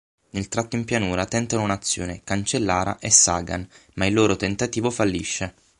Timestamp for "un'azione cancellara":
1.61-2.97